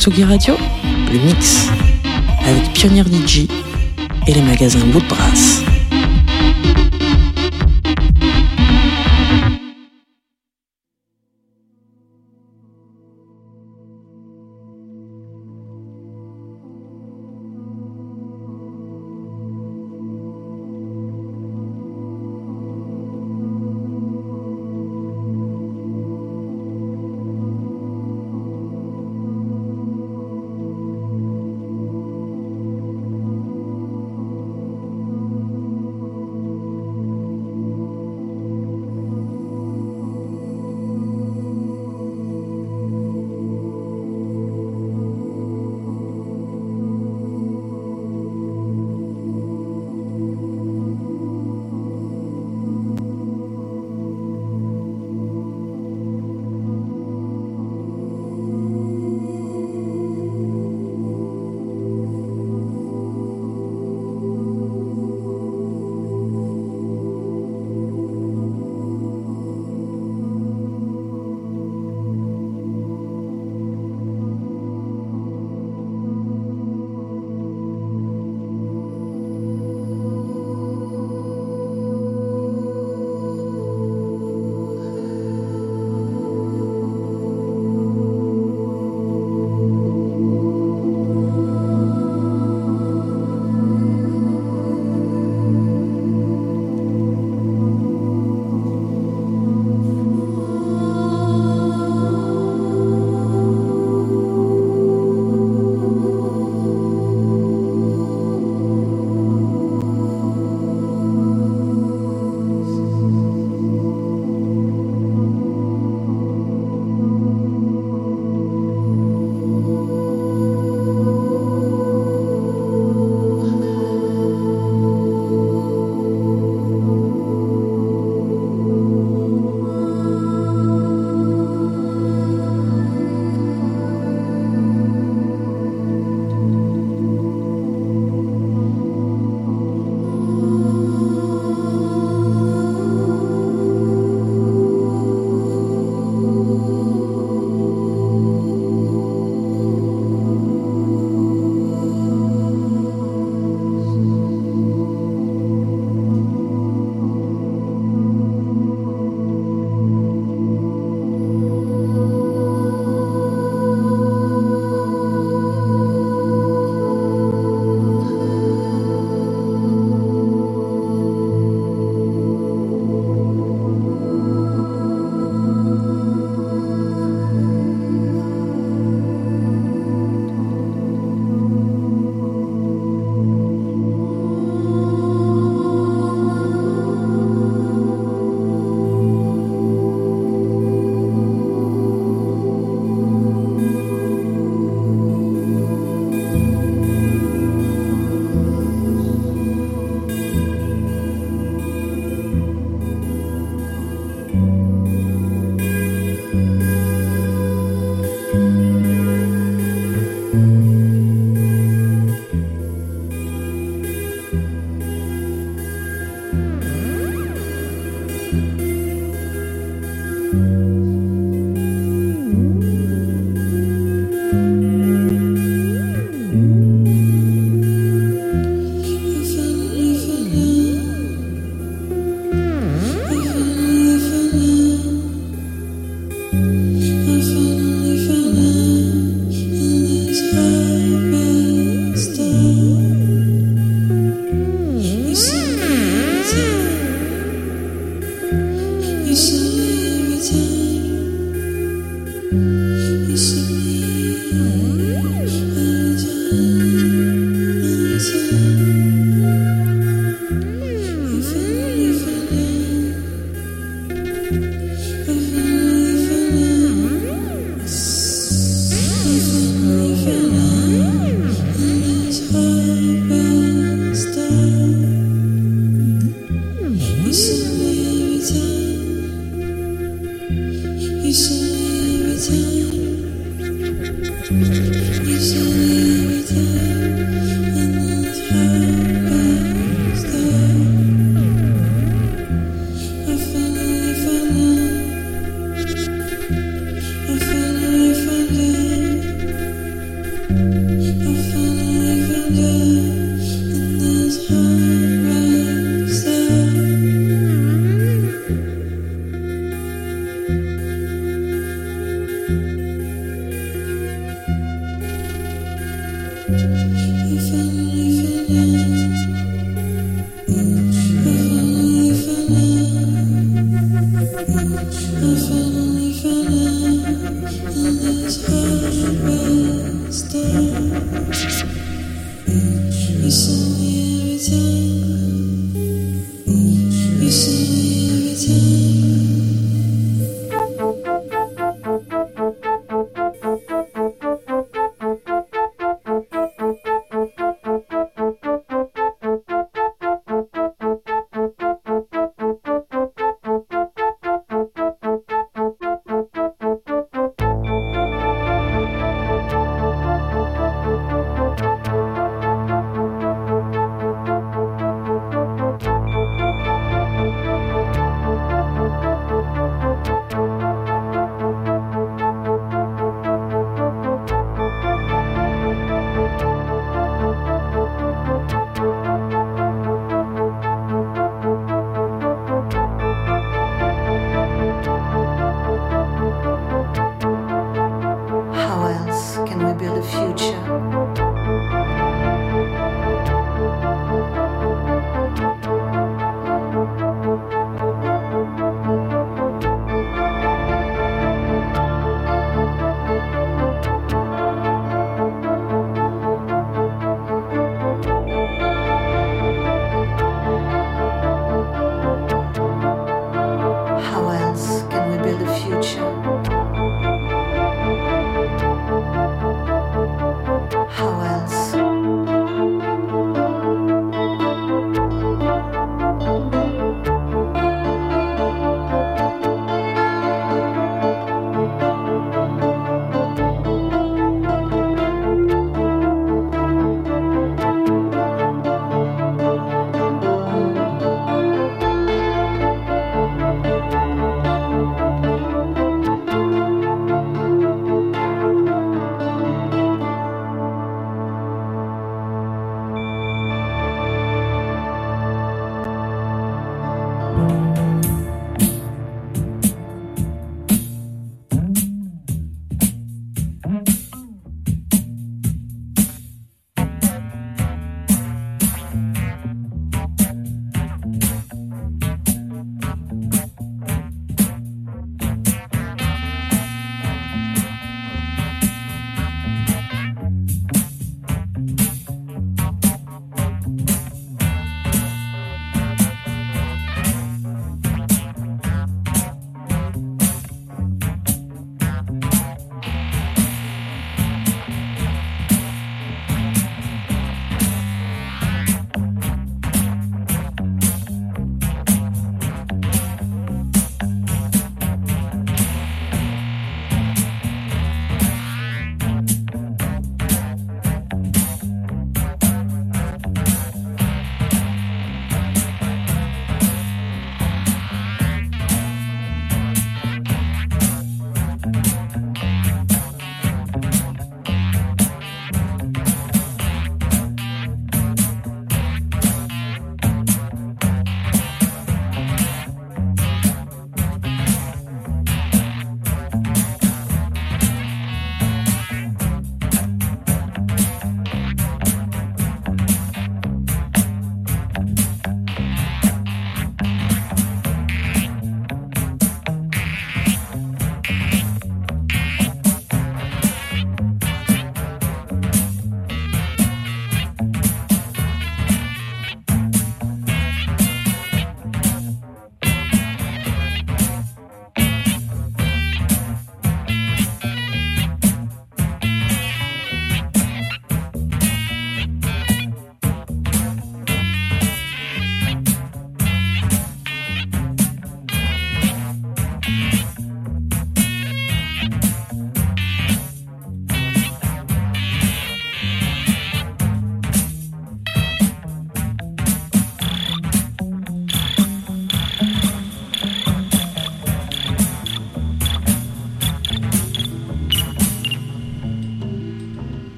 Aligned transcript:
Tsugi 0.00 0.24
Radio, 0.24 0.54
le 1.12 1.18
mix, 1.18 1.68
avec 2.46 2.72
Pionnier 2.72 3.02
DJ 3.02 3.40
et 4.26 4.32
les 4.32 4.40
magasins 4.40 4.80
Woodbrass. 4.94 5.60
daar 5.60 5.69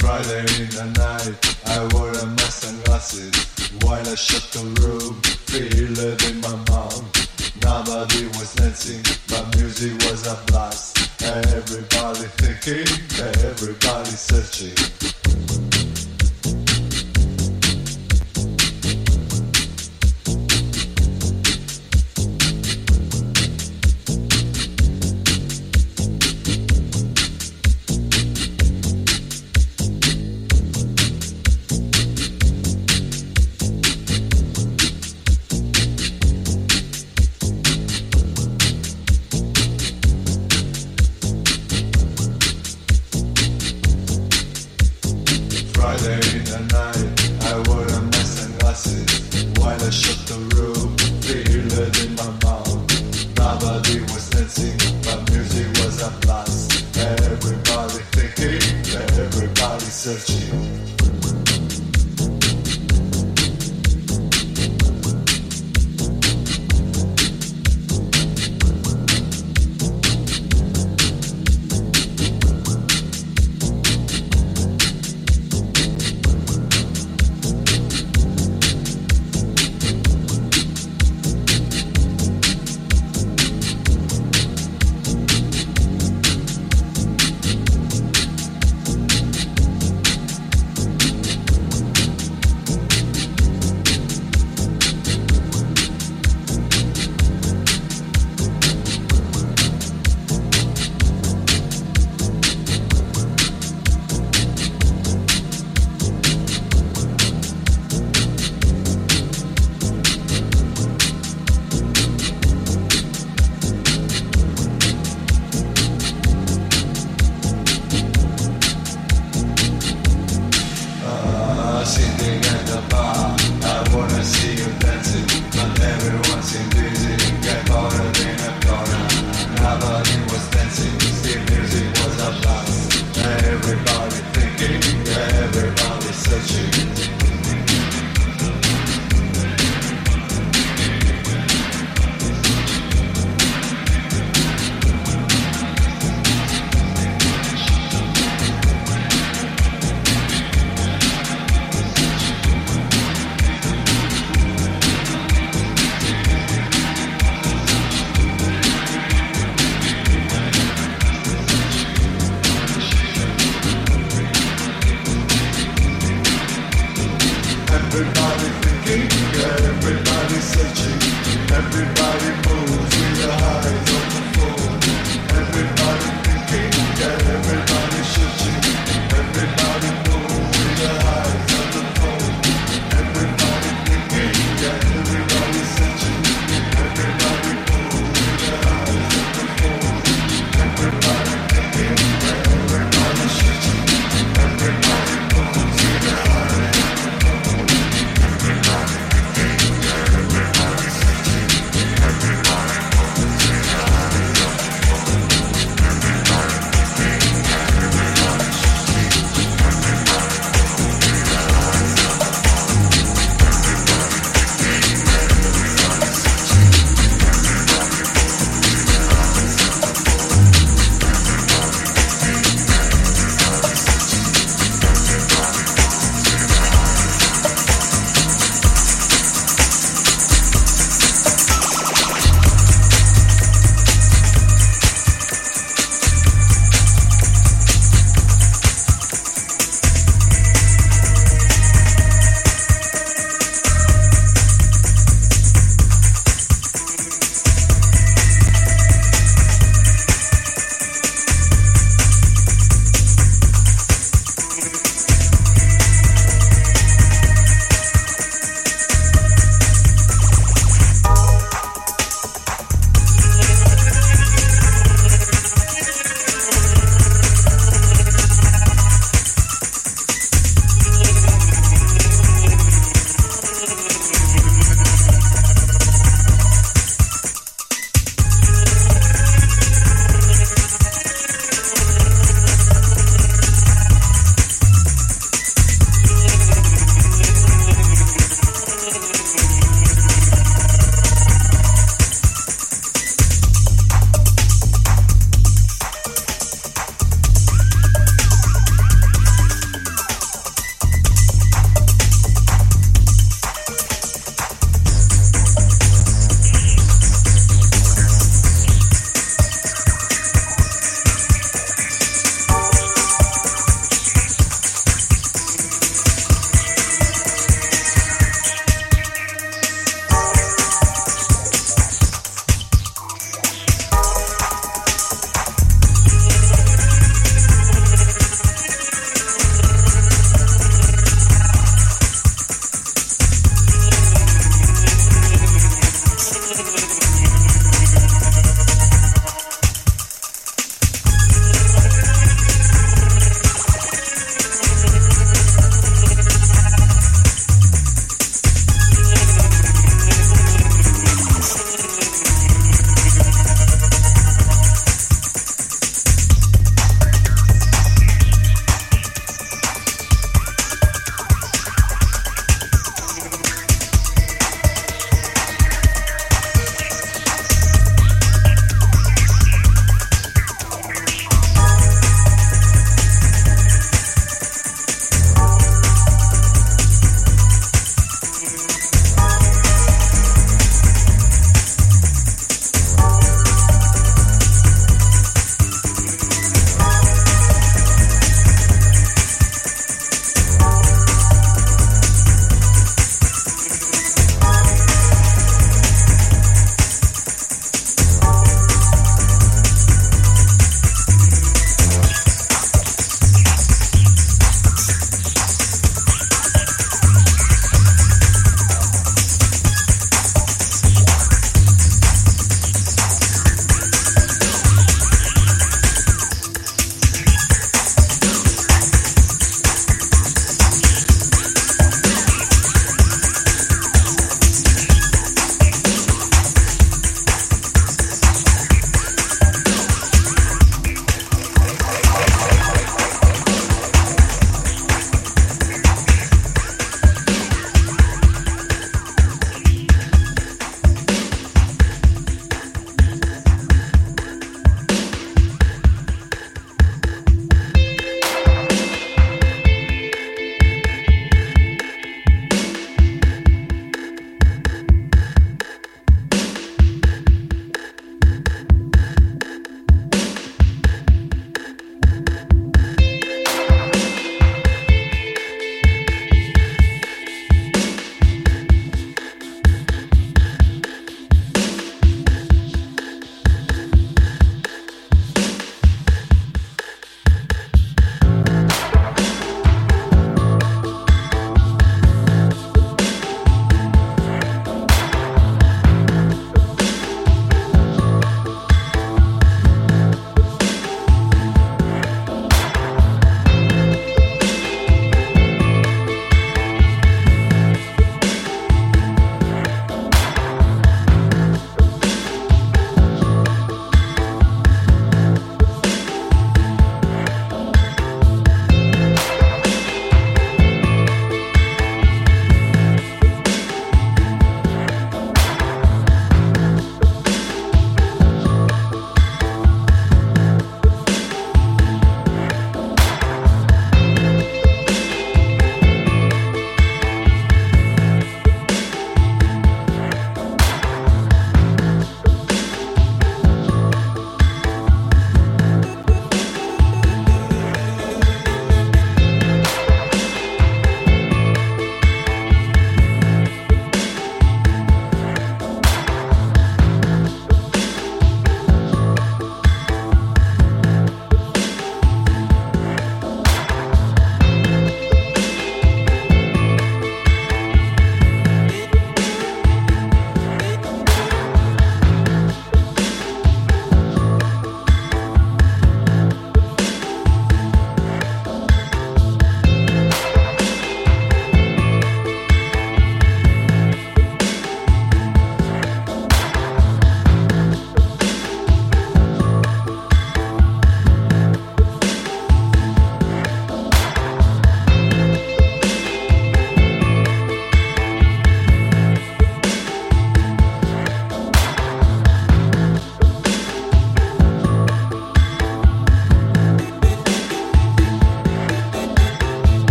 Friday 0.00 0.40
in 0.60 0.68
the 0.70 0.86
night, 0.98 1.36
I 1.66 1.88
wore 1.94 2.10
a 2.10 2.26
mask 2.26 2.66
and 2.68 2.84
glasses. 2.84 3.32
While 3.82 4.06
I 4.06 4.14
shut 4.14 4.42
the 4.52 4.64
room, 4.82 5.20
feel 5.46 5.98
in 6.28 6.40
my 6.40 6.56
mouth. 6.68 7.04
Nobody 7.62 8.26
was 8.38 8.54
dancing, 8.54 9.02
but 9.28 9.56
music 9.56 9.92
was 10.10 10.26
a 10.26 10.36
blast. 10.46 11.22
Everybody 11.22 12.26
thinking, 12.36 12.88
everybody 13.44 14.10
searching. 14.10 15.69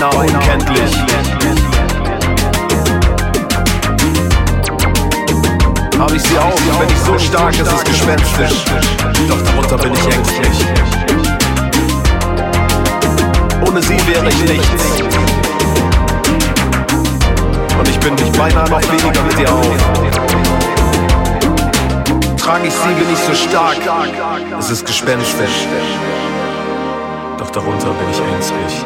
Männer 0.00 0.16
unkenntlich. 0.16 0.92
Hab 5.98 6.12
ich 6.12 6.22
sie 6.22 6.38
auch, 6.38 6.56
wenn 6.80 6.88
ich 6.88 7.00
so 7.04 7.18
stark, 7.18 7.52
es 7.52 7.70
ist 7.70 7.84
gespenstisch. 7.84 8.64
Doch 9.28 9.42
darunter 9.42 9.76
bin 9.76 9.92
ich 9.92 10.06
ängstlich. 10.06 10.66
Ohne 13.66 13.82
sie 13.82 13.98
wäre 14.08 14.28
ich 14.28 14.42
nichts. 14.42 15.02
Und 17.78 17.88
ich 17.88 18.00
bin 18.00 18.16
dich 18.16 18.32
beinahe 18.32 18.70
noch 18.70 18.80
weniger 18.80 19.22
mit 19.22 19.38
ihr 19.38 19.52
auf. 19.52 19.66
Trage 22.38 22.68
ich 22.68 22.72
sie, 22.72 22.94
bin 22.94 23.12
ich 23.12 23.18
so 23.18 23.34
stark. 23.34 23.76
Es 24.58 24.70
ist 24.70 24.86
gespenstisch. 24.86 25.66
Doch 27.36 27.50
darunter 27.50 27.88
bin 27.88 28.10
ich 28.10 28.18
ängstlich. 28.34 28.79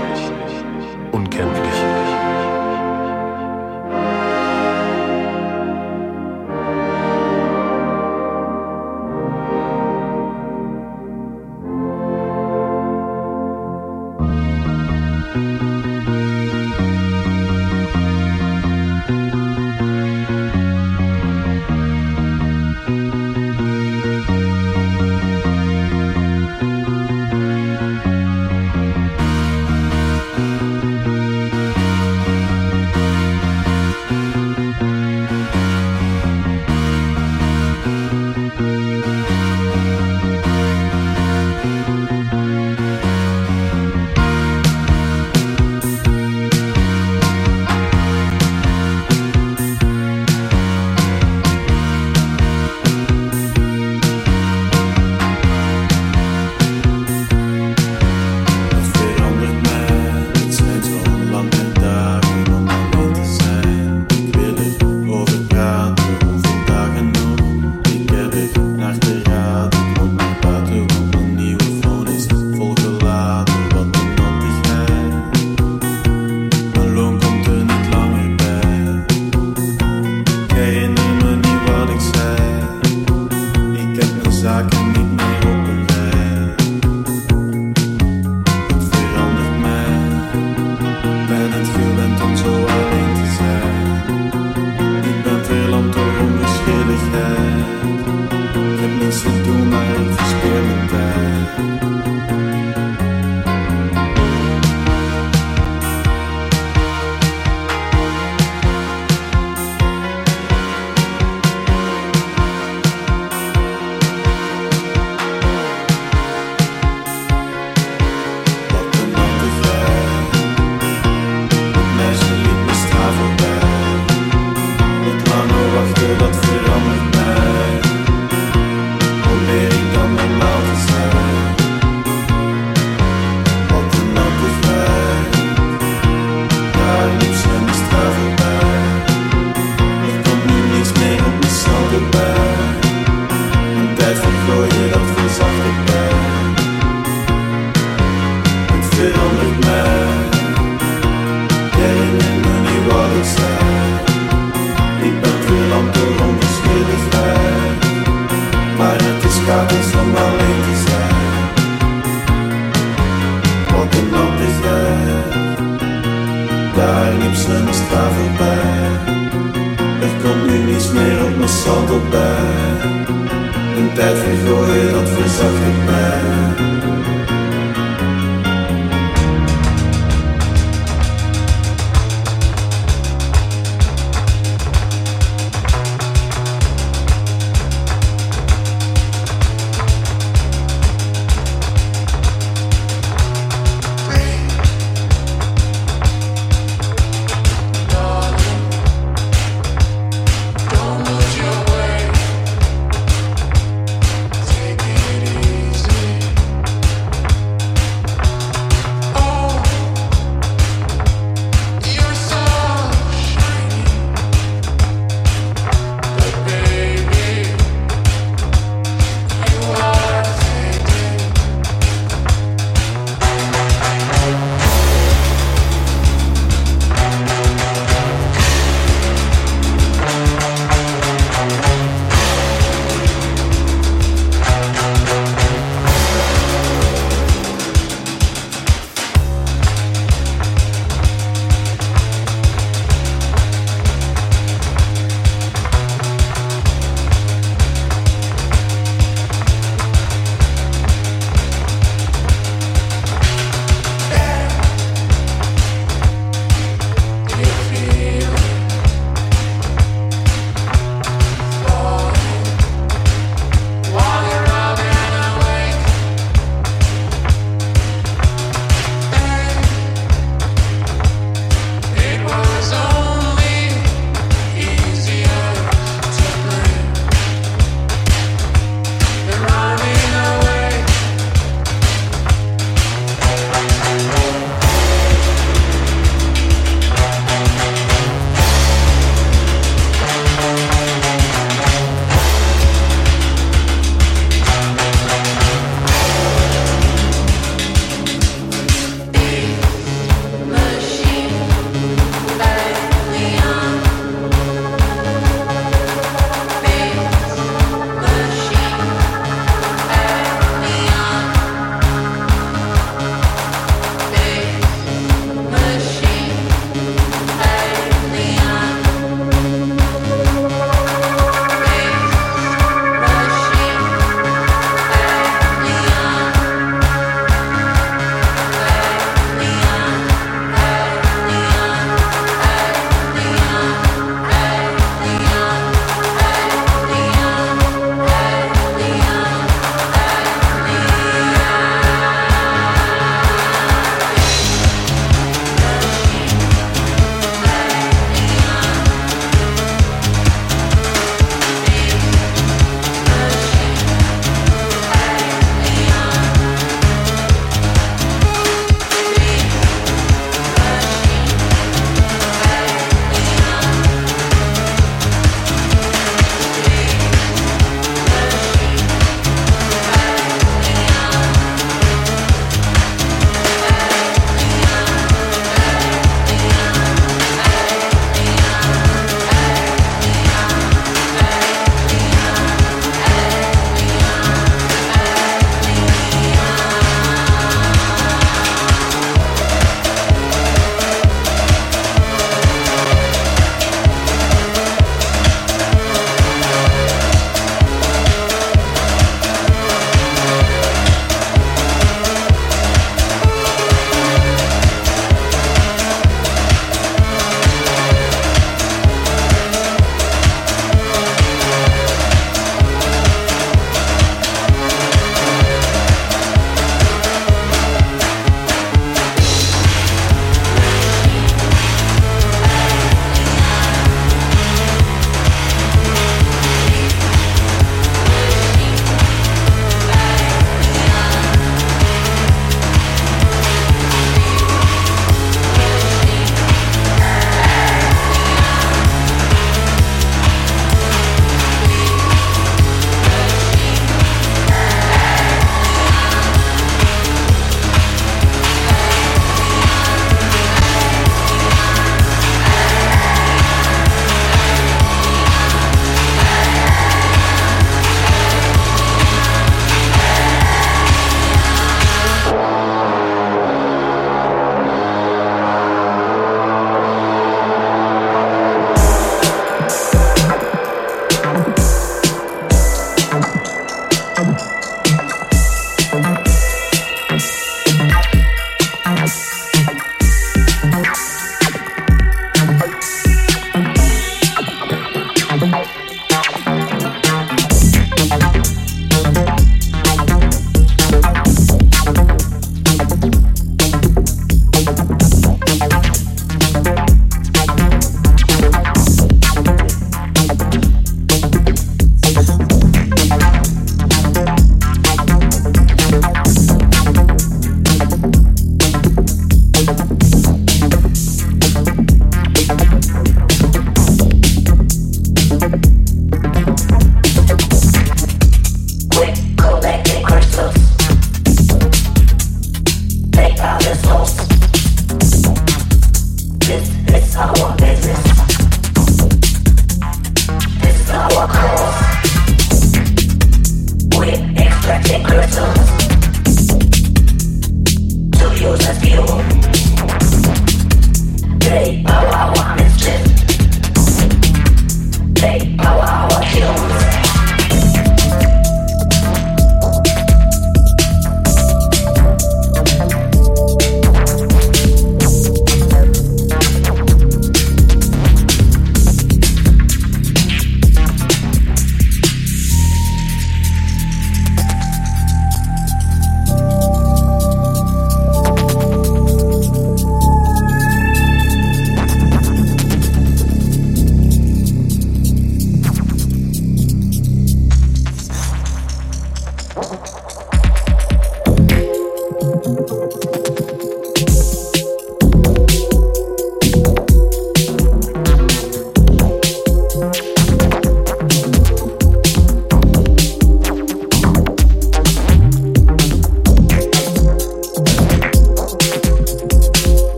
Een 173.94 174.00
tijd 174.00 174.18
vergooien, 174.18 174.83